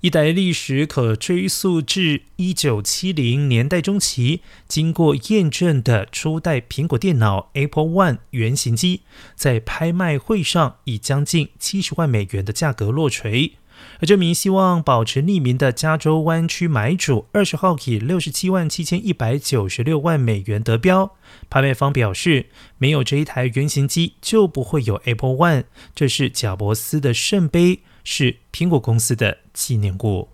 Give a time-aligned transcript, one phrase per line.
[0.00, 9.00] 一代历史可追溯至一九七零年代中期，经过验证的初代苹果电脑 Apple One 原型机，
[9.34, 13.54] 在拍卖会上以将近七十万美元的价格落锤。
[14.00, 21.16] 而这名希望保持匿名的加州湾区买主，二十号以六十七万七千一百九十六万美元得标。
[21.50, 22.46] 拍卖方表示，
[22.78, 25.64] 没有这一台原型机，就不会有 Apple One。
[25.92, 27.80] 这是贾伯斯的圣杯。
[28.10, 30.30] 是苹果公司的纪念物。